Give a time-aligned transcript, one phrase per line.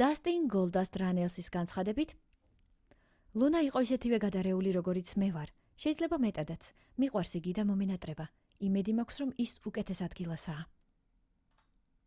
[0.00, 2.10] დასტინ გოლდასტ რანელსის განცხადებით
[3.42, 5.52] ლუნა იყო ისეთივე გადარეული როგორიც მე ვარ
[5.84, 6.68] შეიძლება მეტადაც
[7.04, 8.26] მიყვარს იგი და მომენატრება
[8.70, 10.68] იმედი მაქვს რომ ის უკეთეს ადგილასაა